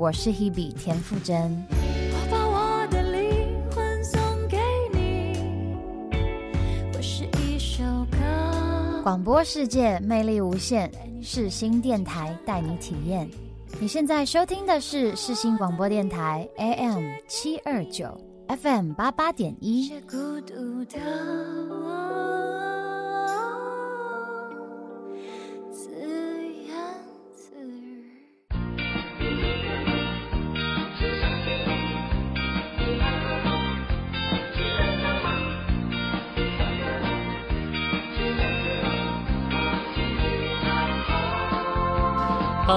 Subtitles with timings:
[0.00, 1.62] 我是 Hebe 田馥甄。
[1.70, 4.18] 我把我的灵魂送
[4.48, 4.56] 给
[4.94, 5.76] 你，
[6.96, 9.02] 我是一首歌。
[9.02, 10.90] 广播世界魅力无限，
[11.20, 13.28] 世新电台带你体验。
[13.78, 19.90] 你现在收听的是世新广播电台 AM 七二九 FM 八八点一。
[20.08, 20.98] 孤独的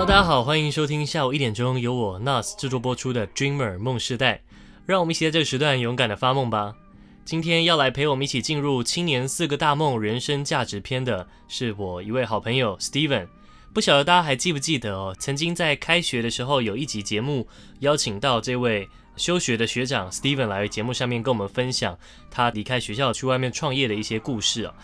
[0.06, 4.42] 大家好，欢迎收听下午一点钟由我 Nas 制作播出的 Dreamer 梦世代，
[4.86, 6.76] 让我们一起在这个时段勇敢的发梦吧。
[7.24, 13.28] 今天要来陪我们一起进入青年四个大梦人生价值篇的是我一位好朋友 Steven。
[13.74, 15.16] 不晓得大家还记不记得哦？
[15.18, 17.48] 曾经在开学的时候有一集节目
[17.80, 21.98] 邀请到这位休学的学长 Steven 来节目上面跟我们分享
[22.30, 24.76] 他离开学校去外面创业的一些故事啊。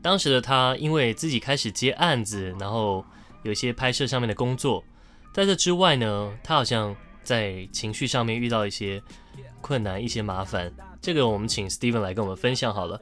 [0.00, 3.04] 当时的他因为自己开始接案子，然后
[3.42, 4.82] 有一些拍摄上面的工作，
[5.32, 9.02] 在这之外呢，他好像在情绪上面遇到一些
[9.60, 10.72] 困难、一些麻烦。
[11.00, 13.00] 这个我们请 Steven 来跟我们分享好了。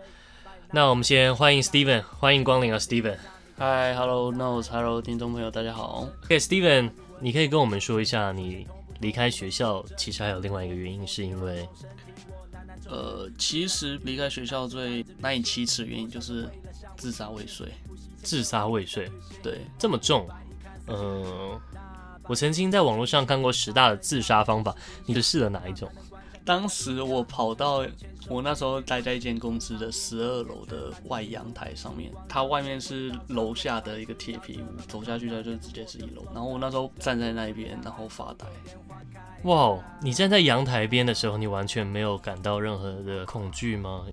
[0.72, 3.16] 那我们先欢迎 Steven，欢迎光临啊，Steven。
[3.58, 6.08] Hi，Hello，Nose，Hello，听众朋友，大家好。
[6.24, 8.66] OK，Steven，你可以跟我们说一下，你
[9.00, 11.68] 离开学校其实还有另外一个原因，是因为
[12.88, 16.48] 呃，其实离开学校最难以启齿的原因就是
[16.96, 17.66] 自杀未遂。
[18.22, 19.10] 自杀未遂，
[19.42, 20.28] 对，这么重。
[20.86, 21.60] 嗯、呃，
[22.28, 24.74] 我曾经在网络上看过十大的自杀方法，
[25.06, 25.90] 你是试了哪一种？
[26.44, 27.86] 当时我跑到
[28.28, 36.24] 我那时候待在一间公司的十二楼的外阳台上面，它外面是楼下的一个铁皮屋，走下去它就直接是一楼。
[36.34, 38.46] 然后我那时候站在那边，然后发呆。
[39.44, 44.06] 哇，你站在阳台边的时候，你完全没有感到任何的恐惧吗？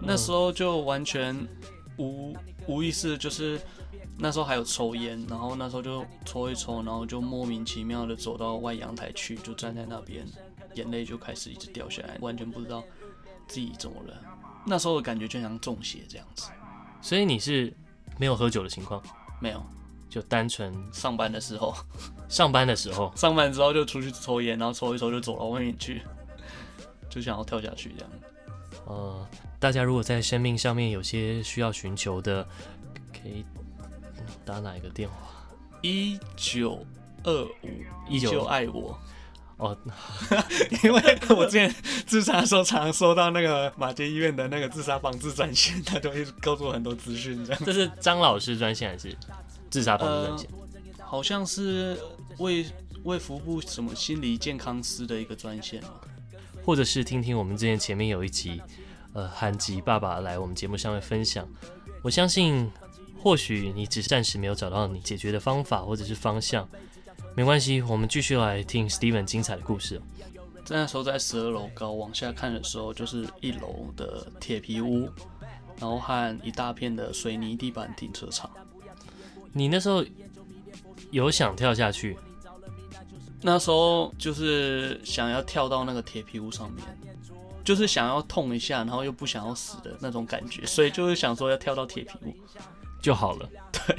[0.00, 1.34] 那时候就完全
[1.96, 2.36] 无
[2.66, 3.60] 无意识，就是
[4.18, 10.26] 那时候还有抽烟，然后那时候就抽一抽，然后就莫名其妙的走到外阳台去，就站在那边。
[10.74, 12.82] 眼泪就开始一直掉下来，完全不知道
[13.46, 14.14] 自己怎么了。
[14.64, 16.50] 那时候的感觉就像中邪这样子。
[17.02, 17.70] 所以你是
[18.18, 19.02] 没有喝酒的情况？
[19.38, 19.62] 没有，
[20.08, 21.74] 就单纯上班的时候。
[22.26, 26.00] 上班的时候，上班之后就出去抽烟，然后抽一抽就走到外面去，
[27.10, 28.10] 就想要跳下去这样。
[28.86, 29.26] 呃，
[29.58, 32.46] 大家如果在生命上面有些需要寻求的，
[33.12, 33.44] 可以
[34.44, 35.16] 打哪一个电话？
[35.82, 36.84] 一九
[37.24, 37.50] 二五，
[38.08, 38.98] 依旧爱我。
[39.58, 39.76] 哦，
[40.82, 41.72] 因为我之前
[42.04, 47.44] 自杀的时候，常常收到那个马街医院的那个自杀防治专线，他就会告诉我很多资讯。
[47.44, 49.16] 这样，这是张老师专线还是
[49.70, 50.50] 自杀防治专线？
[50.98, 51.96] 呃，好像是
[52.38, 52.66] 为
[53.04, 55.80] 为服务什么心理健康师的一个专线，
[56.64, 58.62] 或者是听听我们之前前面有一集，
[59.12, 61.48] 呃，韩吉爸爸来我们节目上面分享。
[62.02, 62.70] 我相信，
[63.20, 66.68] 或许你只是暂时没有找到你解决的方法或者是方向。
[67.34, 70.00] 没关系，我们继续来听 Steven 精彩的故事。
[70.64, 75.08] 在那时候在十二楼高往下看的时候，就是一楼的铁皮屋，
[75.80, 78.50] 然后和一大片的水泥地板停车场。
[79.52, 80.04] 你那时候
[81.10, 82.16] 有想跳下去？
[83.42, 86.86] 那时候就是想要跳到那个铁皮屋上面，
[87.64, 92.34] 就是想要痛一下，然后又不想要死的那种感觉，所以就是想说要跳到铁皮屋
[93.00, 93.48] 就好了。
[93.72, 93.96] 对。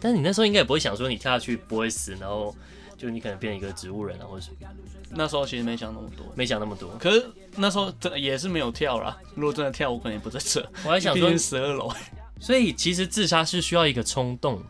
[0.00, 2.54] 但是你那时候应该也不会想说你跳下去不会死，然后
[2.96, 4.68] 就你可能变成一个植物人啊，或者什么。
[5.10, 6.90] 那时候其实没想那么多，没想那么多。
[6.98, 9.16] 可是那时候真也是没有跳啦。
[9.34, 10.60] 如果真的跳，我可能也不在这。
[10.84, 11.90] 我还想说十二楼。
[12.38, 14.64] 所以其实自杀是需要一个冲动的。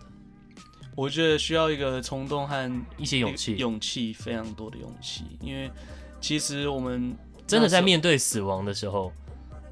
[0.99, 5.23] 我觉得需要一个冲动和一些勇气，勇气非常多的勇气。
[5.41, 5.71] 因为
[6.21, 7.17] 其实我们
[7.47, 9.13] 真的在面对死亡的时候，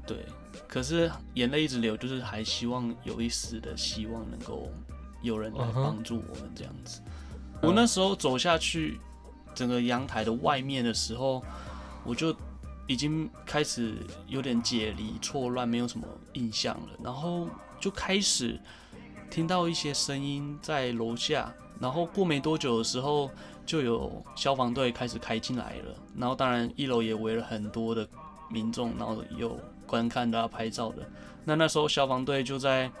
[0.05, 0.25] 对，
[0.69, 4.71] 可是眼泪一直流，就是还希望有一丝的希望能够。
[5.23, 7.01] 有人来帮助我们这样子。
[7.59, 8.99] 我那时候走下去，
[9.55, 11.43] 整个阳台的外面的时候，
[12.05, 12.33] 我就
[12.85, 13.95] 已经开始
[14.27, 16.89] 有点解离、错乱，没有什么印象了。
[17.03, 17.49] 然后
[17.79, 18.59] 就开始
[19.29, 21.53] 听到一些声音在楼下。
[21.79, 23.29] 然后过没多久的时候，
[23.65, 25.95] 就有消防队开始开进来了。
[26.17, 28.07] 然后当然一楼也围了很多的
[28.49, 31.07] 民众，然后有观看的、拍照的。
[31.45, 32.91] 那那时候消防队就在。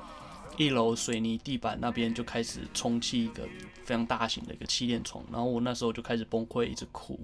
[0.55, 3.43] 一楼水泥地板那边就开始充气一个
[3.83, 7.19] 非常大型的一个气垫床，然后我那时候就开始崩溃，一直哭，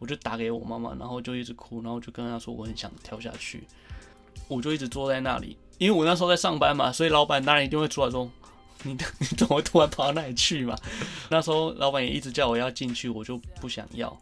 [0.00, 3.62] 我就打给我妈妈，然后就一直哭，然后就跟她说我很想跳下去，
[4.48, 8.28] 我就一直坐在那里，因为我那时候在上班嘛，所以老板当然一定会出来说
[8.82, 10.76] 你 你怎么突然跑到那里去嘛？
[11.30, 14.16] 那时候老板也一直叫我要进去，我就不想要。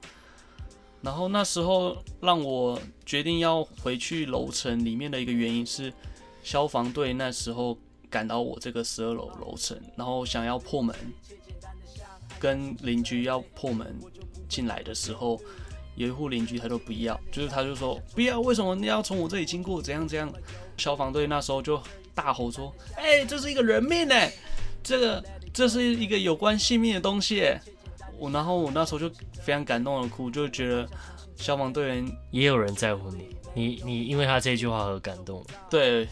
[1.03, 5.93] 然后那时候让我决定要回去楼层里面的一个原因是，
[6.43, 7.79] 消防队那时候
[8.11, 10.95] 赶到我这个十二楼楼层，然后想要破门，
[12.39, 13.99] 跟邻居要破门
[14.47, 15.41] 进来的时候，
[15.97, 19.81] 有一户邻居他都不要，就是他就说不要，为什么你要从我这里经过？
[19.81, 20.31] 怎样怎样？
[20.77, 21.81] 消防队那时候就
[22.21, 24.31] 大吼说：“哎、欸，这是一个人命哎，
[24.83, 25.25] 这个
[25.55, 27.61] 这是一个有关性命的东西哎。”
[28.19, 30.87] 我然后我那时候就非常感动的哭，就觉得
[31.37, 35.43] 消防队员也有人在乎你，你你因为他这句话而感动。
[35.71, 36.07] 对，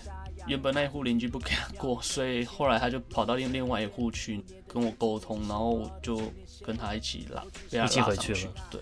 [0.47, 6.33] 原本那一户邻居不给他过，所以后来他就跑到另另外一户去跟我沟通，然后我就
[6.65, 8.55] 跟他一起拉，拉一起回去了。
[8.71, 8.81] 对，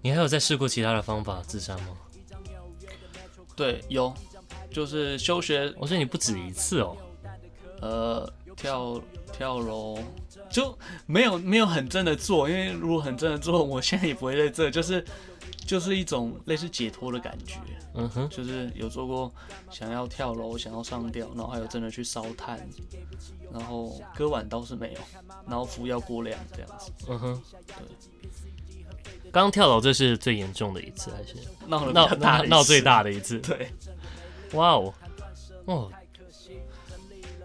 [0.00, 1.88] 你还有再试过其他的方法自杀吗？
[3.56, 4.14] 对，有，
[4.72, 5.72] 就是休学。
[5.78, 6.96] 我说你不止一次哦，
[7.80, 9.00] 呃，跳
[9.32, 9.98] 跳楼。
[10.50, 15.02] 就没有没有很真的做，因为如果很真的做，我现在也不会在这，就是
[15.66, 17.56] 就是一种类似解脱的感觉，
[17.94, 19.32] 嗯哼，就是有做过
[19.70, 22.60] 想要跳楼、想要上吊，然后还有真的去烧炭，
[23.50, 25.00] 然后割腕倒是没有，
[25.48, 29.32] 然后服药过量这样子，嗯哼，对。
[29.32, 31.34] 刚跳楼这是最严重的一次还是
[31.66, 33.38] 闹闹闹最大的一次？
[33.38, 33.72] 对，
[34.52, 34.94] 哇哦，
[35.66, 35.92] 哦，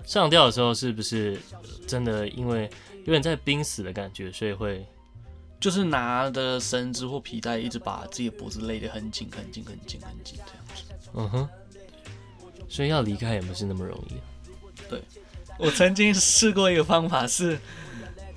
[0.05, 1.39] 上吊的时候是不是
[1.85, 2.69] 真的因为？
[3.05, 4.85] 有点在濒死的感觉，所以会
[5.61, 10.83] 就是拿的绳子或皮带，一直把自己的脖子勒得很紧、很紧、很紧、很紧这样子。
[11.13, 11.49] 嗯哼，
[12.67, 14.15] 所以要离开也不是那么容易。
[14.89, 15.01] 对，
[15.57, 17.57] 我曾经试过一个方法是，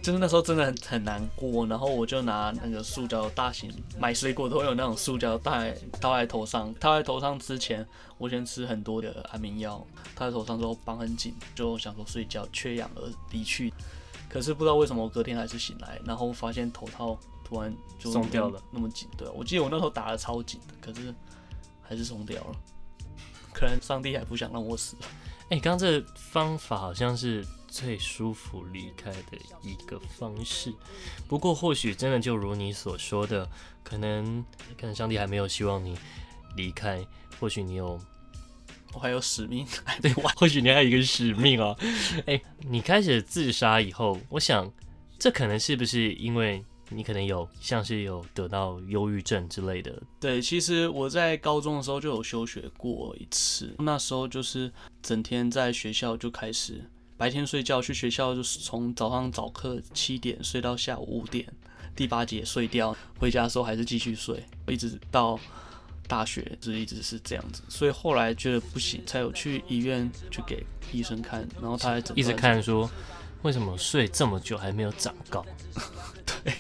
[0.03, 7.87] 就是那时候真的很很难过，然后我就拿那个塑胶大型买水果都会有那种塑胶袋套在头上，套在头上之前，
[8.17, 9.87] 我先吃很多的安眠药，
[10.17, 13.73] 套在头上之后绑很紧，就想说睡觉缺氧而离去。
[14.29, 19.09] 可是不知道为什么我隔天还是醒来，然后发现头套突然就松掉了，那么紧。
[19.19, 21.15] 对，我记得我那时候打的超紧的，可是
[21.83, 22.57] 还是松掉了。
[23.53, 24.97] 可能上帝还不想让我死。
[25.51, 30.75] 哎、欸，刚刚这方法好像是最舒服离开的一个方式。
[31.29, 33.49] 不过或许真的就如你所说的，
[33.83, 34.45] 可能
[34.79, 35.97] 可能上帝还没有希望你
[36.57, 37.07] 离开，
[37.39, 37.99] 或许你有。
[38.93, 39.65] 我还有使命，
[40.03, 41.77] 对，或许你还有一个使命哦。
[42.27, 44.69] 哎、欸，你开始自杀以后，我想
[45.17, 50.03] 这可能是不是因为你可能有像是有得到忧郁症之类的？
[50.19, 56.85] 对，其实我在高中的时候就有休学过一次，那时候就是整天在学校就开始
[57.21, 61.47] 白天睡觉，去学校就是从早上早课七点睡到下午五点，
[61.95, 65.39] 第八节睡掉，回家的时候还是继续睡，一直到。
[66.09, 72.91] 大学就一直是这样子，所以后来觉得不行，才有去医院去给医生看，然后他还一直看说，
[73.43, 75.47] 为什么睡这么久还没有长高？
[76.43, 76.53] 对，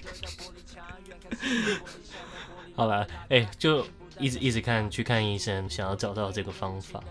[2.76, 3.84] 好了，哎、欸，就
[4.20, 7.02] 一直一直看去看医生，想要找到这个方法。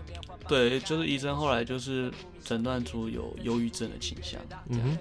[0.50, 2.12] 对，就是医生后来就是
[2.44, 4.40] 诊断出有忧郁症的倾向。
[4.68, 4.98] 嗯哼，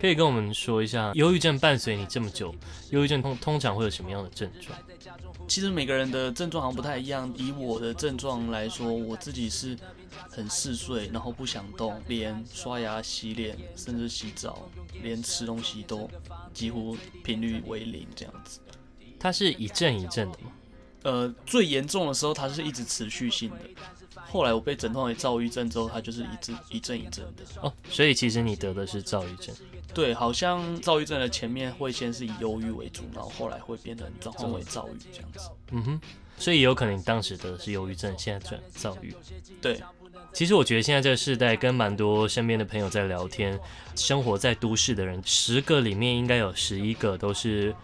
[0.00, 2.54] 可以跟我们说一下，忧郁症伴随你这么久，
[2.90, 4.78] 忧郁症通通常会有什么样的症状？
[5.48, 7.32] 其实每个人的症状好像不太一样。
[7.36, 9.76] 以我的症状来说，我自己是
[10.30, 14.68] 很嗜睡，然后不想动，连刷牙、洗脸，甚至洗澡，
[15.02, 16.08] 连吃东西都
[16.54, 18.60] 几乎频率为零这样子。
[19.18, 20.52] 它是一阵一阵的吗？
[21.02, 23.58] 呃，最严重的时候，它是一直持续性的。
[24.28, 27.44] 后来我被诊断为躁郁症之后，它就是一阵一阵一阵的。
[27.62, 29.54] 哦，所以其实你得的是躁郁症。
[29.94, 35.48] 对，好像躁郁症的前面会先是以忧郁为主，然后后来会变成转换为躁郁这样子。
[35.70, 36.00] 嗯哼，
[36.36, 39.14] 所以有可能你当时得的是忧郁症，现在转躁郁。
[39.62, 39.80] 对，
[40.34, 43.58] 其实我觉得现在这个世代跟蛮多身边的朋友在聊天，
[43.94, 47.74] 生活在都市的人，十个里面应该有十一个都是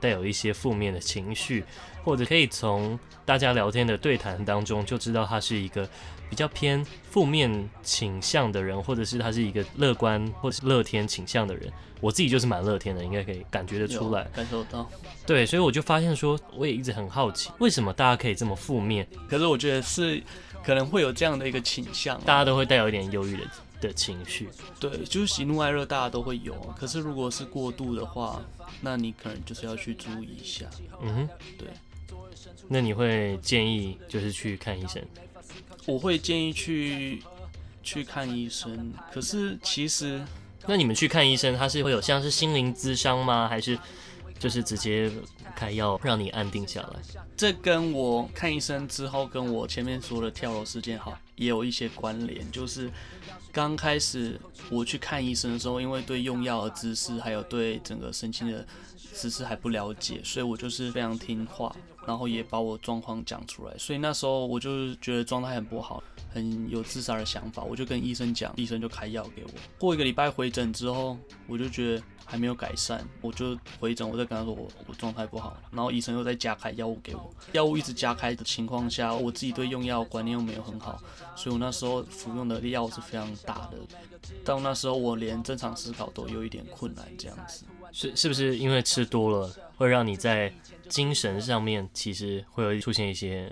[0.00, 1.64] 带有一些负面的情绪，
[2.02, 5.88] 或者可以从大家聊天的对谈当中就知道他是一个。
[6.30, 11.68] 比较偏负面倾向的人，或者是他是一个乐观或是乐天倾向的人，
[12.00, 14.88] 我自己就是蛮乐天的，应该可以感觉得出来，感受到。
[15.26, 19.04] 对，所以我就发现说，我也一直很好奇，为什么大家可以这么负面？
[19.28, 20.22] 可是我觉得是
[20.64, 23.42] 可能会有这样的一个倾向，大家都会带有一点忧郁的
[23.80, 24.48] 的情绪。
[24.78, 26.54] 对，就是喜怒哀乐，大家都会有。
[26.78, 28.42] 可是如果是过度的话，
[28.80, 30.66] 那你可能就是要去注意一下。
[31.02, 31.68] 嗯哼，对。
[32.68, 35.02] 那你会建议就是去看医生？
[35.86, 37.22] 我会建议去
[37.82, 40.22] 去看医生，可是其实，
[40.66, 43.48] 那你们去看医生，他是会有像是心灵咨商吗？
[43.48, 43.78] 还是
[44.38, 45.10] 就是直接
[45.56, 47.00] 开药让你安定下来？
[47.36, 52.90] 这跟我看医生之后，跟我前面说的跳楼事件好也有一些关联，就是
[53.50, 58.66] 刚开始我去看医生的时候，因为对用药的知识还有对整个神经的
[59.14, 61.74] 知识还不了解，所以我就是非常听话，
[62.06, 66.02] 然后也把我状况讲出来，所以那时候我就是觉得状态很不好。
[66.32, 69.50] 很有自杀的想法，我就跟医生讲，医生就开药给我。
[69.80, 77.28] 过一个礼拜回诊之后，我就觉得还没有改善，我就回诊，我再跟他说我我状态不好，然后医生又再加开药物给我。
[77.50, 81.02] 药物一直加开的情况下，我自己对用药观念又没有很好，
[81.34, 83.78] 所以我那时候服用的药是非常大的。
[84.44, 87.64] 到那时候我连正常思考都有一点困难，这样子。
[87.92, 90.52] 是是不是因为吃多了会让你在
[90.88, 93.50] 精神上面其实会有出现一些？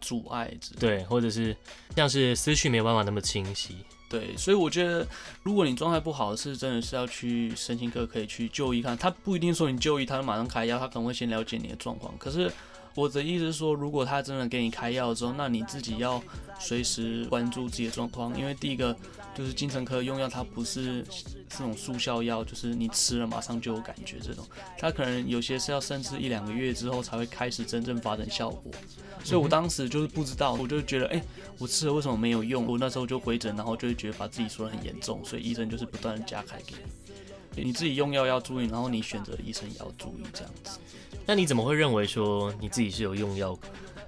[0.00, 1.54] 阻碍，对，或者是
[1.96, 3.78] 像是思绪没有办法那么清晰，
[4.08, 5.04] 对，所以我觉得，
[5.42, 12.16] 如果你状态不好，是真的是要去身心科可以去就医看，他不一定说你就医，他就马上开药，他可能会先了解你的状况。
[12.16, 12.50] 可是
[12.98, 16.20] 我的意思是说，如果他真的给你开药之后，那你自己要
[16.58, 18.94] 随时关注自己的状况，因为第一个
[19.36, 21.04] 就是精神科用药，它不是
[21.48, 24.44] 这种速效药，就是你吃了马上就有感觉这种，
[24.76, 28.72] 它可能有些是要甚至一两个月之后才会开始真正发生效果。
[29.22, 31.22] 所以我当时就是不知道，我就觉得，哎、欸，
[31.58, 32.66] 我吃了为什么没有用？
[32.66, 36.74] 我那时候就回诊，然后就会觉得把自己说得很严重，所以医生就是不断的加开给
[37.58, 40.78] 你，你自己用药要注意，然后你选择的医生也要注意这样子。
[41.26, 43.58] 那你怎么会认为说你自己是有用药？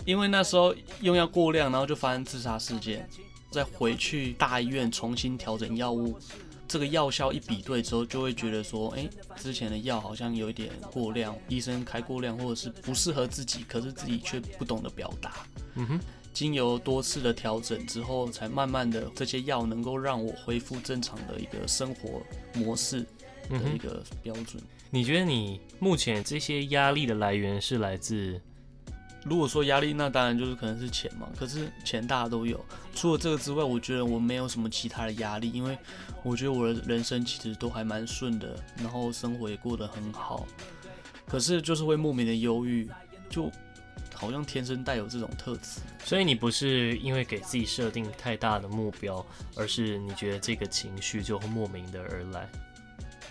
[0.06, 3.08] 因为那时候用药过量，然后就发生自杀事件，
[3.50, 6.18] 再回去大医院重新调整药物。
[6.66, 15.44] 这个药效一比对之后，就会觉得说，哎，之前的药好像有一点过量，医生开过量，或者是不适合自己，可是自己却不懂得表达。
[15.74, 16.00] 嗯哼，
[16.32, 22.22] 经由多次的调整之后，才慢慢的这些药能够让我恢复正常的一个生活
[22.54, 23.04] 模式
[23.58, 24.62] 的一个标准。
[24.62, 24.66] 嗯。
[24.90, 28.40] 你觉得你目前这些压力的来源是来自？
[29.22, 31.28] 如果说压力，那当然就是可能是钱嘛。
[31.38, 32.58] 可是钱大家都有，
[32.94, 35.76] 除了这个之外，我觉得我没有什么其他的压力，因为
[36.22, 40.46] 我觉得我的人生其实都还蛮顺的，然后生活也过得很好。
[41.26, 42.88] 可是就是会莫名的忧郁，
[43.28, 43.52] 就
[44.14, 45.80] 好像天生带有这种特质。
[46.02, 52.50] 所以你不是因为给自己设定太大的目标，而是你觉得这个情绪就会莫名的而来。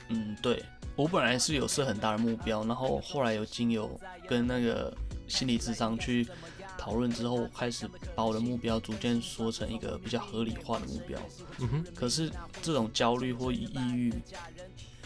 [0.09, 0.63] 嗯，对，
[0.95, 4.93] 我本来是有设很大的目标，然后后来有经由跟那个。
[5.29, 6.27] 心理智商去
[6.75, 11.19] 讨论之后，我开始把我的目标逐渐说成一个比较合理化的目标。
[11.59, 11.85] 嗯哼。
[11.93, 12.31] 可是
[12.63, 14.11] 这种焦虑或抑郁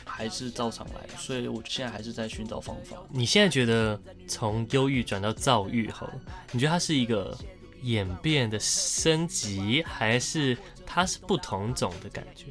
[0.05, 2.95] 还是照常来，所以我现在还是在寻找方法。
[3.09, 6.09] 你现在觉得从忧郁转到躁郁后，
[6.53, 7.37] 你觉得它是一个
[7.81, 12.45] 演变的升级，还是它是不同种的感觉？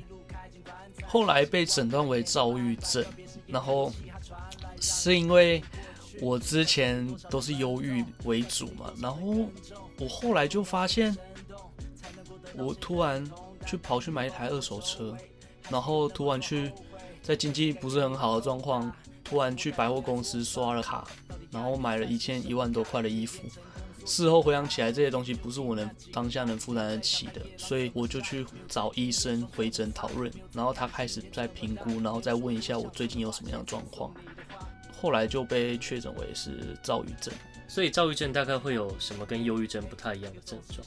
[1.13, 3.05] 后来被诊断为躁郁症，
[3.47, 3.93] 然后
[4.81, 5.63] 是因为。
[6.21, 9.49] 我之前都是忧郁为主嘛，然后
[9.99, 11.17] 我后来就发现，
[12.55, 13.29] 我突然
[13.67, 15.17] 去跑去买一台二手车，
[15.69, 16.71] 然后突然去
[17.23, 18.93] 在经济不是很好的状况，
[19.25, 21.09] 突然去百货公司刷了卡，
[21.51, 23.43] 然后买了一件一万多块的衣服。
[24.05, 34.13] 事后回想起来，这些东西不是我能当下能负担得起的，所以我就去找医生回诊讨论，然后他开始在评估，然后再问一下我最近有什么样的状况。
[35.01, 37.35] 后来就被确诊为是躁郁症，
[37.67, 40.87] 所以躁郁症大概会有什么跟忧郁症不太一样的症状？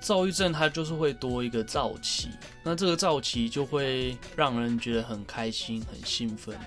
[0.00, 2.28] 躁郁症它就是会多一个躁期，
[2.64, 6.58] 那这个躁期就会让人觉得很开心、很兴奋。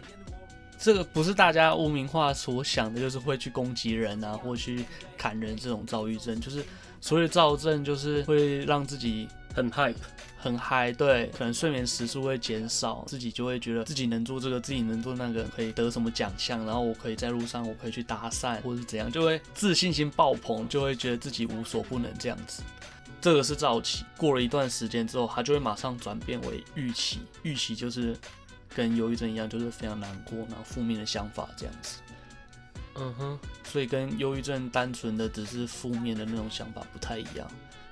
[0.85, 4.85] 这个不是大家污名化所想的，就是会去攻击人啊，或去
[5.17, 6.63] 砍人这种躁郁症，就是
[7.01, 9.95] 所谓躁症，就是会让自己很 hype。
[10.37, 22.61] 很嗨，对，可能睡眠时数会减少，自己就会觉得自己能做这个，自己能做那个，可以得什么奖项，然后我可以在路上，我可以去搭讪，或者是怎样，就会自信心爆棚，就会觉得自己无所不能这样子。
[23.19, 28.15] 这个是躁期，过了一段时间之后，它就会马上转变为郁期，郁期就是
[28.75, 31.99] 跟忧郁症一样，就是非常难过，然后负面的想法这样子。
[32.97, 37.47] 嗯哼，所以跟忧郁症单纯的只是负面的那种想法不太一样。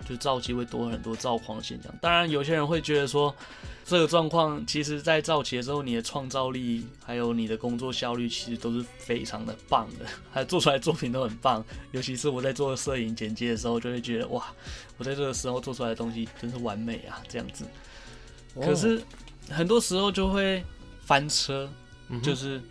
[0.05, 3.33] 就躁期会多很多躁狂的现象，当然有些人会觉得说，
[3.85, 11.63] 这个状况其实在躁期的时候，你的创造力还有你的工作效率其实都是非常的棒的， 还有做出来的作品都很棒。
[11.91, 14.45] 尤其是我在做摄影剪接的时候，就会觉得哇，
[14.97, 17.63] 我在这个时候做出来的东西真是完美啊，这样子。
[18.55, 19.01] 可是
[19.49, 20.61] 很多时候就会
[21.05, 21.69] 翻车，
[22.21, 22.61] 就是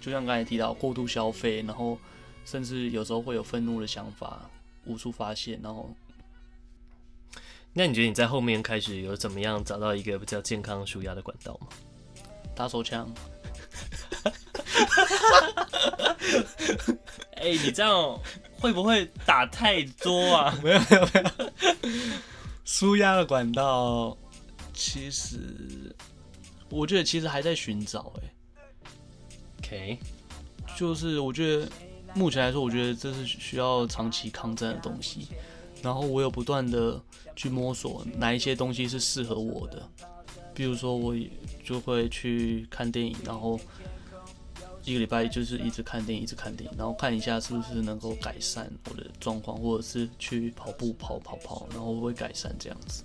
[0.00, 1.98] 就像刚才提到过度消费，然后
[2.44, 4.48] 甚至有时候会有愤怒的想法
[4.84, 5.90] 无处发泄，然后。
[7.78, 11.68] 那你觉得你在后面开始有怎么样找到一个比较健康舒压的管道吗？
[12.54, 13.06] 打手枪。
[17.36, 18.18] 哎、欸，你这样
[18.58, 20.56] 会不会打太多啊？
[20.64, 21.30] 没有没有没有。
[22.64, 24.16] 舒压的管道，
[24.72, 25.94] 其实
[26.68, 28.12] 我觉得其实还在寻找。
[28.20, 28.32] 哎
[29.58, 29.98] ，OK，
[30.76, 31.68] 就是我觉得
[32.14, 35.28] 目前来说，我觉得这是需要长期抗战的东西。
[35.82, 37.00] 然后我有不断的
[37.34, 39.88] 去摸索哪一些东西是适合我的，
[40.54, 41.14] 比如说我
[41.64, 43.58] 就会去看电影，然后。
[44.88, 53.02] 一个礼拜就是一直看电影，一直看电影，然后看一下是不是能够改善我的状况，或者是去跑步跑跑跑，然后会改善这样子。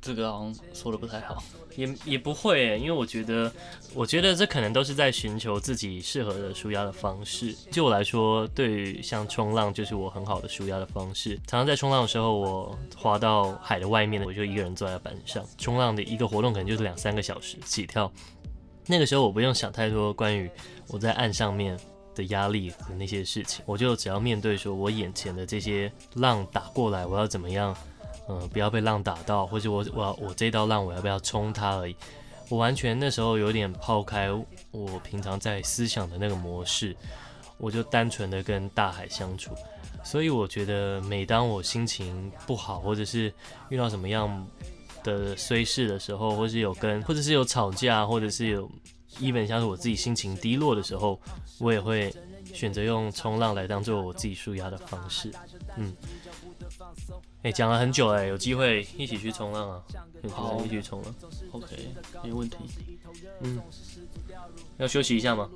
[0.00, 1.42] 这个好像说的不太好，
[1.76, 3.52] 也也不会，因为我觉得，
[3.94, 7.52] 我觉得这可能都是在寻求自己适合的舒压的方式。
[7.70, 11.34] 就我来说，对于像冲浪就是我很好的舒压的方式。
[11.46, 15.44] 常常在冲浪的时候，我滑到海的外面，我就一个人坐在板上。
[15.58, 18.10] 冲浪的一个活动可能就是两三个小时起跳。
[18.86, 20.50] 那个时候我不用想太多关于
[20.86, 21.78] 我在岸上面
[22.14, 27.76] 的压力的那些事情，我就只要面对说我眼前的这些浪打过来，我要怎么样，
[28.28, 31.96] 嗯、不要被浪打到，或者我我我这道浪我要不要冲它而已。
[32.48, 34.30] 我完全那时候有点抛开
[34.70, 36.96] 我平常在思想的那个模式，
[37.56, 39.52] 我就单纯的跟大海相处。
[40.04, 43.32] 所以我觉得每当我心情不好，或者是
[43.68, 44.46] 遇到什么样。
[45.04, 48.68] 的衰事的时候，或是有跟，或者是有吵架，或者是有
[49.20, 51.18] ，even 像是我自己心情低落的时候，
[51.60, 52.12] 我也会
[52.52, 55.32] 选择用冲浪来当做我自己舒压的方式。
[55.76, 55.94] 嗯，
[57.42, 59.82] 哎、欸，讲了很久哎，有机会一起去冲浪啊！
[60.28, 61.14] 好，一起去冲浪。
[61.52, 61.66] OK，
[62.24, 62.56] 没问题。
[63.42, 63.60] 嗯，
[64.78, 65.48] 要休息一下吗？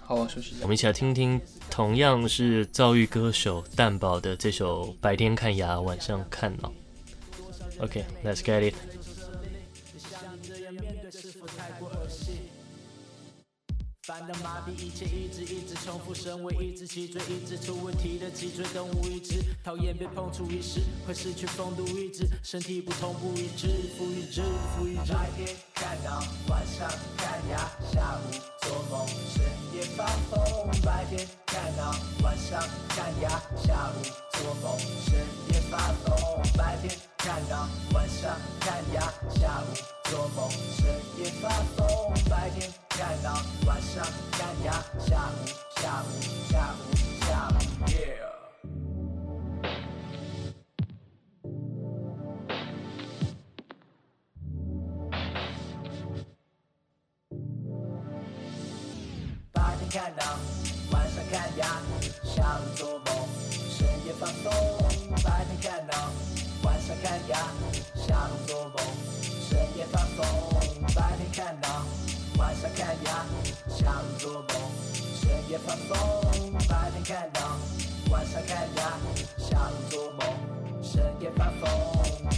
[0.00, 0.62] 好啊，休息一下。
[0.62, 1.40] 我们一起来听听
[1.70, 6.70] 同样是遭遇歌手蛋宝的这首《白天看牙，晚上看脑》。
[7.84, 8.74] Okay, let's get it.
[14.06, 24.42] 烦的麻痹，一切一直一直重复，身为一只脊椎，一直出问题的脊椎动物，一只讨厌被碰触一时，会失去风度，一直身体不同不一致，复一致，
[24.76, 25.12] 不一致。
[25.14, 27.56] 白天看到，晚上看牙，
[27.90, 28.28] 下午
[28.60, 29.42] 做梦，深
[29.72, 30.82] 夜发疯。
[30.82, 31.90] 白天看到，
[32.22, 35.14] 晚上看牙，下午做梦，深
[35.48, 36.14] 夜发疯。
[36.58, 39.00] 白天看脑，晚上看牙，
[39.30, 39.72] 下午
[40.10, 40.84] 做梦，深
[41.18, 41.88] 夜发疯。
[42.28, 45.44] 白天看脑，晚上看牙，下午
[45.80, 46.06] 下午
[46.48, 46.80] 下午
[47.26, 47.54] 下午。
[59.52, 60.38] 白天看脑，
[60.92, 61.66] 晚上看牙，
[62.22, 63.08] 下午做梦，
[63.50, 64.52] 深夜放松。
[65.24, 66.12] 白天看脑，
[66.62, 67.38] 晚上看牙，
[68.06, 68.76] 下午做梦，
[69.20, 70.24] 深夜放松。
[70.94, 71.93] 白天看脑。
[72.44, 73.24] 晚上看牙，
[73.70, 74.48] 想做梦，
[75.18, 75.96] 深夜发疯。
[76.68, 77.56] 白天看脑，
[78.10, 78.98] 晚上看牙，
[79.38, 80.26] 想做梦，
[80.82, 81.70] 深夜发疯。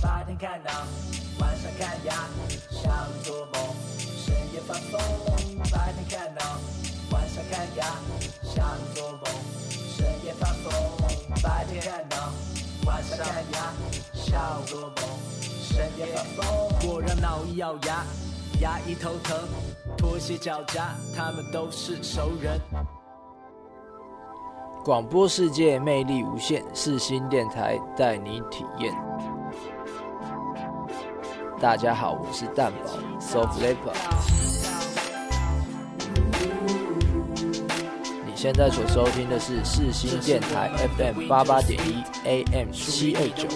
[0.01, 0.87] 白天看脑，
[1.41, 2.29] 晚上看牙，
[2.71, 3.75] 想做梦，
[4.25, 5.03] 深夜发疯。
[5.73, 6.61] 白天看脑，
[7.11, 7.99] 晚上看牙，
[8.45, 9.25] 想做梦，
[9.97, 10.73] 深夜发疯。
[11.43, 12.33] 白天看脑，
[12.87, 13.73] 晚上看牙，
[14.15, 16.89] 想做梦，深夜发疯。
[16.89, 18.07] 果然脑一咬牙，
[18.61, 19.37] 牙医头疼。
[19.97, 22.61] 拖鞋脚夹，他们都是熟人。
[24.85, 28.95] 广播世界魅力无限，四新电台带你体验。
[31.61, 33.97] 大家好，我是蛋宝 Soft Leopard。
[38.27, 43.49] 你现在所收听的是四新电台 FM 八八点一 AM 七二九。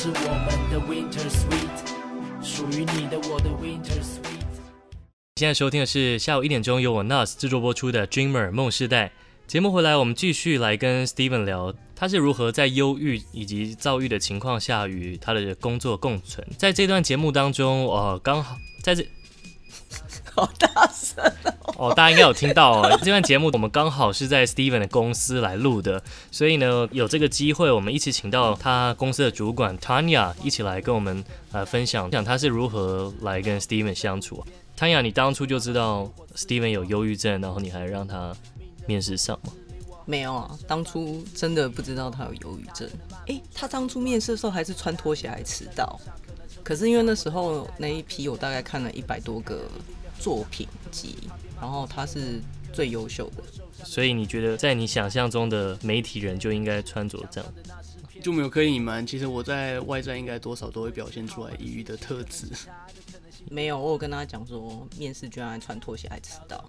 [0.00, 4.46] 是我们的 Winter Sweet，属于你的我的 Winter Sweet。
[5.34, 9.10] 现在收听的是下午一点钟由我 Nas 制作播出的 Dreamer 梦世代
[9.48, 9.72] 节目。
[9.72, 16.46] 回来，我们继续来跟 Steven 聊，他是如何在忧郁以及躁郁的情况下与他的工作共存。
[16.56, 19.04] 在这段节目当中，呃，刚好在这。
[20.38, 21.24] 好大声
[21.76, 21.92] 哦！
[21.92, 22.98] 大家应该有听到哦。
[23.02, 34.44] 这段节目我们刚好是在 Steven 的公司来录的，所以呢，有这个机会，我们一起请到他公司的主管 Tanya 一起来跟我们呃分享，讲他是如何来跟 Steven 相处。
[34.78, 38.32] Tanya，你当初就知道 Steven 有忧郁症，然后你还让他
[38.86, 39.52] 面试上吗？
[40.04, 42.88] 没有啊，当初真的不知道他有忧郁症。
[43.26, 45.98] 诶，他当初面试的时候还是穿拖鞋还迟到，
[46.62, 49.64] 可是因为那时候那一批我大概看了一百多个。
[50.18, 51.16] 作品集，
[51.60, 52.40] 然后他是
[52.72, 53.42] 最优秀的，
[53.84, 57.54] 所以你觉得在你想象中的媒体人就应该穿着这样，
[58.22, 59.06] 就没有刻意隐瞒？
[59.06, 62.46] 其实我在外在应该多少都会表现出来抑郁的特质。
[63.50, 66.68] 没有，我有跟他讲说，面试居然还穿拖鞋还迟到。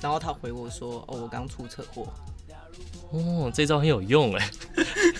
[0.00, 2.06] 然后他回我说：“哦，我刚出车祸。”
[3.10, 4.50] 哦，这招很有用哎。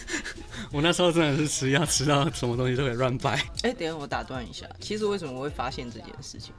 [0.71, 3.43] 我那时候真的是吃药吃到什么东西都可以乱掰。
[3.63, 6.53] 哎，等下我打断一下，其实为什么我会发现这件事情？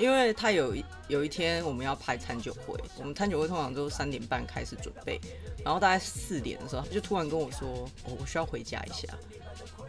[0.00, 5.20] 因为他有一有一天我们要拍餐酒会，我们餐酒会通常都是三点半开始准备，
[5.62, 7.68] 然后大概四点的时候，他就突然跟我说
[8.04, 9.06] ：“哦，我需要回家一下。”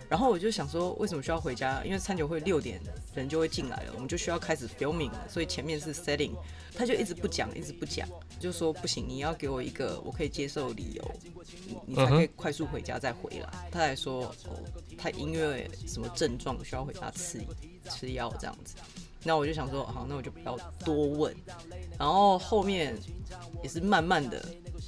[0.09, 1.81] 然后我就想说，为什么需要回家？
[1.85, 2.81] 因为餐酒会六点
[3.15, 6.33] 人就会进来了，我们就需要开始 filming 了，所以前面是 setting。
[6.75, 8.07] 他就一直不讲，一直不讲，
[8.39, 11.11] 就说不行，你要给我一个我可以接受的理由，
[11.85, 13.49] 你才可以快速回家再回来。
[13.71, 14.59] 他还说，哦，
[14.97, 17.39] 他因为什么症状需要回家吃
[17.89, 18.75] 吃药这样子。
[19.23, 21.35] 那我就想说，好，那我就不要多问。
[21.99, 22.97] 然后后面
[23.63, 24.43] 也是慢慢的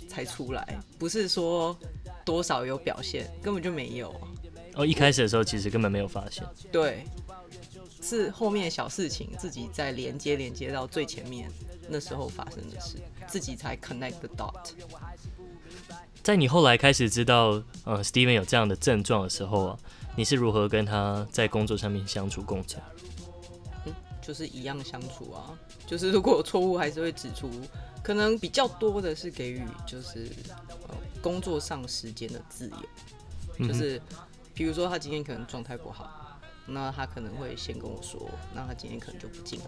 [0.08, 1.78] 才出来，不是说
[2.26, 4.14] 多少有表现，根本就没有。
[4.76, 6.44] 哦，一开始的时候其实根本没有发现。
[6.72, 7.06] 对，
[8.02, 11.48] 是后面小事情自己在连接连接到最前面
[11.88, 14.72] 那时候发生的事，自己才 connect the dot。
[16.24, 19.80] 在你后来开始知道呃 Steven 有这样的症状的时候啊，
[20.16, 22.82] 你是如何跟他在工作上面相处共存？
[24.24, 27.50] 嗯，就是一样相处啊，就是如果有错误还是会指出，
[28.02, 30.30] 可能比较多的是给予就是
[30.88, 33.98] 呃工作上时间的自由，就是。
[33.98, 34.18] 嗯
[34.56, 39.66] 比如说他今天可能状态不好，那他可能会先跟我说，那他今天可能就不进来，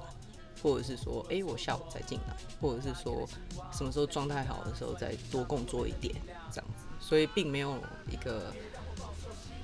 [0.61, 3.27] 或者是说，哎，我下午再进来，或者是说
[3.71, 6.13] 什么时候状态好的时候再多工作一点，
[6.51, 6.85] 这样子。
[6.99, 7.79] 所以并没有
[8.11, 8.53] 一个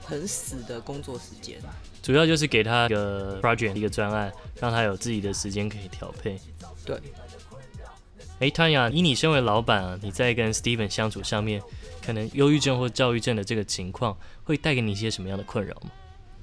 [0.04, 1.60] 很死的工作时间，
[2.02, 6.40] 主要就是给他一个 project 一个专案，让他有自己的时间可以调配。
[6.86, 7.00] 对。
[8.40, 11.62] 哎，Tanya，以你身为老板啊，你在跟 Steven 相处上面，
[12.04, 15.92] 可能忧郁症或躁郁症的这个情况，会带给你一些什么样的困扰吗？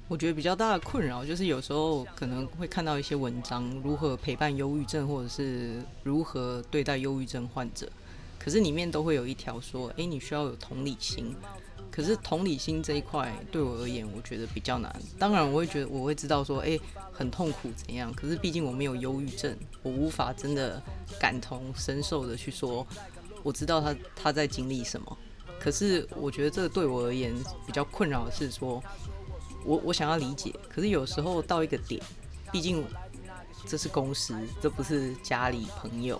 [0.07, 7.87] 我觉得比较大的困扰就是有时候可能会看到一些文章，如何陪伴忧郁症，或者是如何对待忧郁症患者，
[8.39, 11.35] 可是里面都会有一条说，哎，你需要有同理心。
[11.99, 14.89] 可是同理心这一块对我而言，我觉得比较难。
[15.17, 16.79] 当然，我会觉得我会知道说，哎，
[17.11, 18.09] 很痛苦怎样。
[18.13, 20.81] 可是毕竟我没有忧郁症，我无法真的
[21.19, 22.87] 感同身受的去说，
[23.43, 25.17] 我知道他他在经历什么。
[25.59, 27.35] 可是我觉得这对我而言
[27.65, 28.81] 比较困扰的是说，
[29.65, 32.01] 我我想要理解，可是有时候到一个点，
[32.49, 32.81] 毕竟
[33.67, 36.17] 这是公司，这不是家里朋友，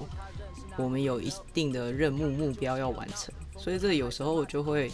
[0.75, 4.91] 我们有一定的任务目标要完成，所以这有时候我就会。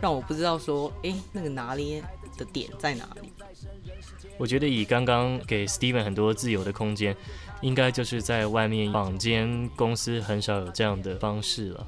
[0.00, 2.02] 让我不知道说，哎，那个拿捏
[2.36, 3.30] 的点在哪里？
[4.38, 7.14] 我觉得以刚刚给 Steven 很多自由的空间，
[7.60, 11.86] 应该就是在外面坊间公司很少有这样的方式了。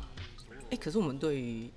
[0.71, 1.71] 哎，可是我们对于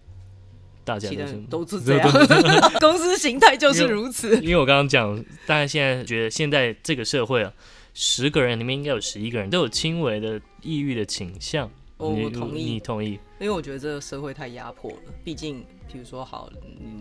[0.84, 1.10] 大家
[1.50, 2.12] 都是这样，
[2.82, 4.36] 公司形态就是如此。
[4.41, 7.54] 因为我刚刚讲，大家现在觉得现在这个社会啊，
[7.93, 11.71] 十个人里面应该有十一个人都有轻微的抑郁的倾向。
[11.97, 13.12] 我同意，你同意？
[13.39, 15.65] 因为我觉得这个社会太压迫了，毕竟。
[15.88, 16.49] 比如说，好，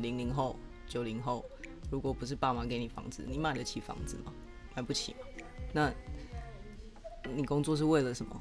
[0.01, 1.45] 零零后、九零后，
[1.91, 4.33] 如果不是爸妈给你房子，你买得起房子吗？
[4.77, 5.27] 买不起嘛。
[5.73, 5.93] 那，
[7.35, 8.41] 你工作是为了什么？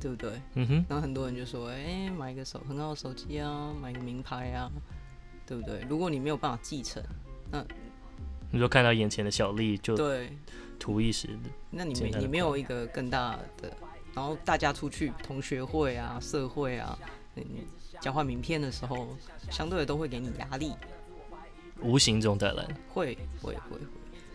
[0.00, 0.32] 对不对？
[0.54, 0.74] 嗯哼。
[0.88, 4.68] 然后很多人就说，哎、欸，买一个手很好的手机啊，买个名牌啊，
[5.46, 5.86] 对不对？
[5.88, 7.00] 如果你没有办法继承，
[7.48, 7.64] 那
[8.50, 10.36] 你说看到眼前的小丽就对，
[10.80, 11.50] 图一时的。
[11.70, 13.76] 那你没你没有一个更大的，
[14.14, 16.98] 然后大家出去同学会啊、社会啊，
[17.36, 17.44] 嗯。
[18.00, 19.06] 交换名片的时候，
[19.48, 20.72] 相对的都会给你压力，
[21.80, 22.76] 无形中的人。
[22.92, 23.78] 会会会会，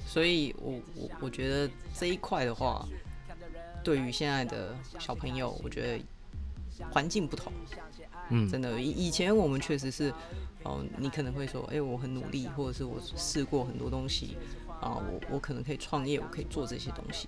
[0.05, 2.87] 所以我我我觉得这一块的话，
[3.83, 6.05] 对于现在的小朋友，我觉得
[6.89, 7.51] 环境不同，
[8.29, 8.79] 嗯，真的。
[8.79, 10.13] 以以前我们确实是，
[10.63, 14.37] 哦，你可能会说，哎、欸，我很努力，或者是我试过很多东西，
[14.79, 17.27] 啊，我我可能可以创业，我可以做这些东西，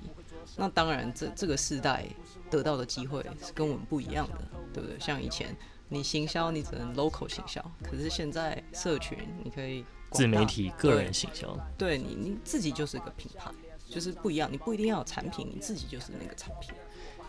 [0.55, 2.05] 那当然这这个世代
[2.49, 4.37] 得到的机会是跟我们不一样的，
[4.73, 4.99] 对不对？
[4.99, 5.55] 像以前。
[5.91, 11.51] 你行销，你只能 local 行销，可是现在社群，你可以自媒体、个人行销。
[11.79, 13.49] 对，对你，你自己就是个品牌，
[13.89, 14.47] 就是不一样。
[14.51, 16.75] 你不一定要有产品，你自己就是那个产品。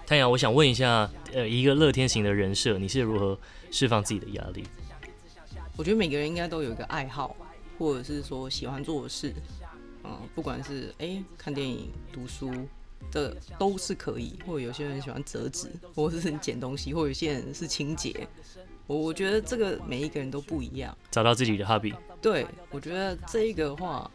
[0.07, 3.39] 太阳，我想问一下，呃，一个乐天型的人设，你是如何
[3.71, 4.67] 释放自己的压力？
[5.79, 7.35] 我觉得每个人应该都有一个爱好，
[7.79, 9.33] 或者是说喜欢做的事，
[10.05, 12.69] 嗯，不管是哎、欸、看电影、读书。
[13.11, 18.29] 的都是可以，或者有些人喜欢折纸，或者是捡东西，或者有些人是清洁。
[18.87, 21.95] 我我觉得这个每一个人都不一样，找到自己的 hobby。
[22.21, 24.11] 对，我觉得这一个的话，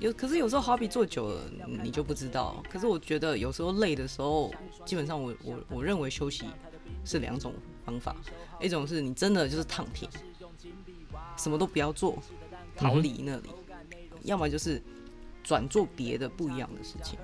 [0.00, 1.44] 有可是有时候 hobby 做久了
[1.82, 2.62] 你就不知道。
[2.68, 4.52] 可是我觉得有时候累的时候，
[4.84, 6.46] 基本上我我我认为休息
[7.04, 8.16] 是两种方法，
[8.60, 10.08] 一种是你真的就是躺平，
[11.36, 12.20] 什么都不要做，
[12.76, 14.82] 逃离那里；嗯、要么就是
[15.44, 17.18] 转做别的不一样的事情。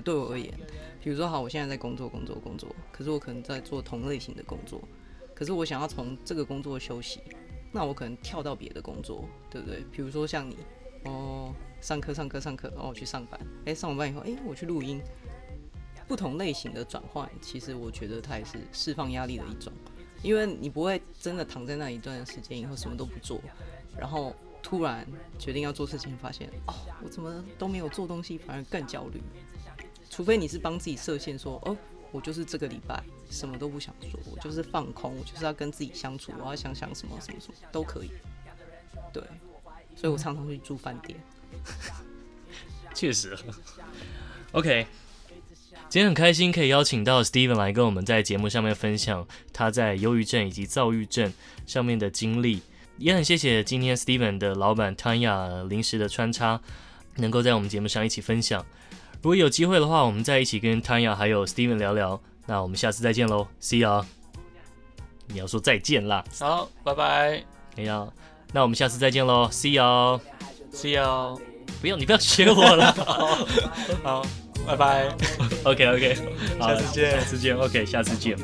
[0.00, 0.52] 对我而言，
[1.02, 4.80] 比如说好，我现在在工作工作工作，可是我可能在做同类型的工作，
[5.34, 7.20] 可是我想要从这个工作休息，
[7.72, 9.84] 那我可能跳到别的工作，对不对？
[9.90, 10.56] 比如说像你，
[11.04, 15.00] 哦，上课上课上课，然后我去上班，哎，上完班以后，哎，我去录音。
[16.08, 19.72] 不同类型的转换，其实我觉得它也是释放压力的一种，
[20.22, 23.40] 因为你不会真的躺在那一段时间以后什么都不做，
[23.98, 24.32] 然后
[24.62, 25.04] 突然
[25.36, 29.20] 决定要做事情，发现哦，我怎么都没有做东西，反而更焦虑。
[30.10, 31.76] 除非你是帮自己设限，说哦，
[32.12, 38.10] 我就是这个礼拜什么都不想做，我就是放空，我就是要跟自己相处，我要想想什么什么什么都可以。
[39.12, 39.22] 对，
[39.94, 41.18] 所以我常常去住饭店。
[42.94, 43.36] 确实，
[44.52, 44.86] OK。
[45.88, 51.32] 今天很开心可以邀请到 Steven 来跟我们在节目上面分享他在忧郁症以及躁郁症
[51.64, 52.60] 上面的经历，
[52.98, 56.60] 也很谢谢今天 Steven 的老板 Tanya 临时的穿插，
[57.18, 58.66] 能够在我们节目上一起分享。
[59.26, 62.20] 如果有机会的话，我们再一起跟 Tanya 还有 Steven 聊聊。
[62.46, 64.04] 那我们下次再见喽，See you！
[65.26, 67.42] 你要说再见啦，好，拜拜。
[67.74, 68.06] 哎呀，
[68.52, 71.40] 那我们下次再见喽，See you！See you！
[71.80, 72.92] 不要，你不要学我了，
[74.04, 74.24] 好。
[74.64, 75.08] 拜拜
[75.64, 76.14] ，OK OK，
[76.60, 78.38] 下次见，下次见，OK，下次见。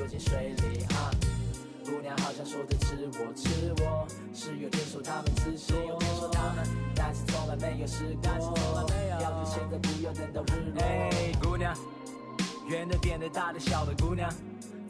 [11.41, 11.75] 姑娘，
[12.69, 14.33] 圆的、扁的、大的、小的姑娘，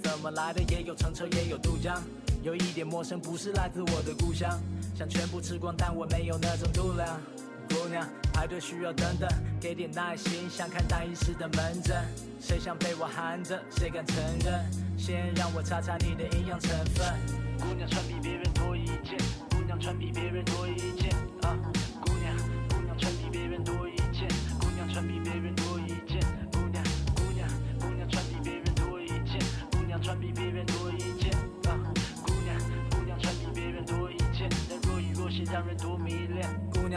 [0.02, 2.02] 怎么来的也有橙车也有渡江，
[2.42, 4.60] 有一点陌生，不是来自我的故乡，
[4.94, 7.20] 想全部吃光，但我没有那种度量。
[7.68, 9.28] 姑娘，排队需要等等，
[9.60, 11.96] 给点耐心，想看大医师的门诊。
[12.40, 14.70] 谁想被我含着，谁敢承认？
[14.98, 17.18] 先让我查查你的营养成分。
[17.58, 19.16] 姑娘穿比别人多一件，
[19.50, 21.10] 姑娘穿比别人多一件
[21.42, 21.56] 啊。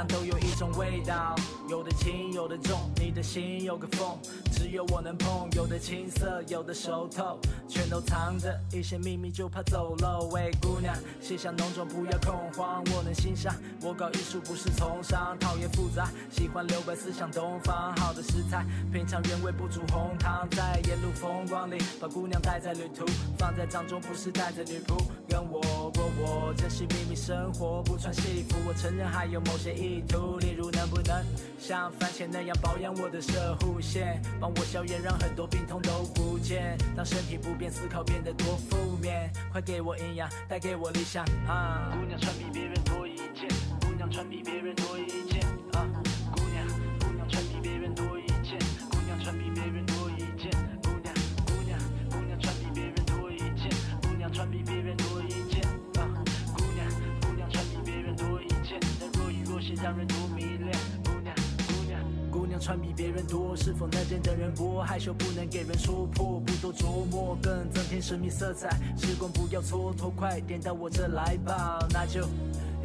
[0.07, 1.35] 都有一种味道，
[1.69, 4.17] 有的轻，有的重，你的心有个缝，
[4.51, 5.49] 只有我能碰。
[5.55, 10.27] 有的青涩，有的熟透，全都藏着一些秘密，就怕走漏。
[10.33, 13.55] 喂，姑娘，卸下浓妆，不要恐慌，我能欣赏。
[13.81, 17.95] 我搞艺术不是从商，讨厌复杂，喜欢留白思想东方。
[17.97, 23.05] 好的食材，品尝原味不煮红汤，在沿路风光里把姑娘带在旅途，
[23.37, 25.61] 放在掌中不是带着女仆，跟我
[25.95, 29.75] 过我珍惜秘密生活，不穿戏服，我承认还有某些。
[29.75, 31.23] 意图，例如能不能
[31.59, 36.77] 像番茄那样保养我的射护线，帮我消炎，让很多病痛都不见。
[36.95, 41.25] 当身体不便，思考变得多负面，快给我营养，带给我理想。
[41.45, 43.47] 啊，姑娘穿比别人多一件，
[43.81, 45.41] 姑娘穿比别人多一件。
[45.73, 45.85] 啊，
[59.81, 60.71] 让人多迷恋，
[61.03, 61.35] 姑娘，
[61.67, 61.99] 姑娘，
[62.31, 64.83] 姑娘穿比别人多，是否能见的人过？
[64.83, 68.69] 害羞不能给人说破，不多琢磨，更增添神秘色彩。
[68.97, 72.21] 时光不要蹉跎，快点到我这来吧，那就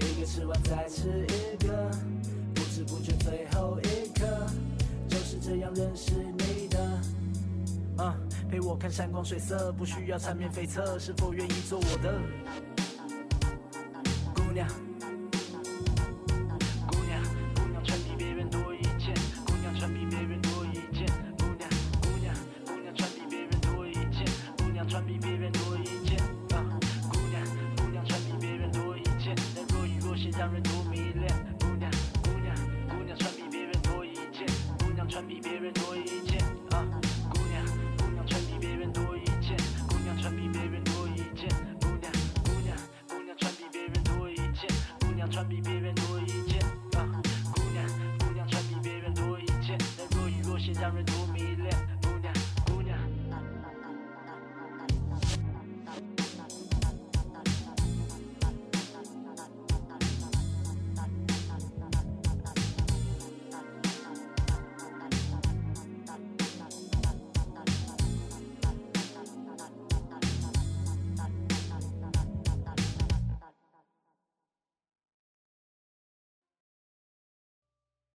[0.00, 1.90] 一个吃完再吃一个，
[2.54, 4.46] 不知不觉最后一刻，
[5.08, 7.00] 就是这样认识你的。
[8.02, 8.16] 啊，
[8.50, 12.18] 陪我看山光水色，不需要缠绵悱恻，是否愿意做我的
[14.34, 14.66] 姑娘？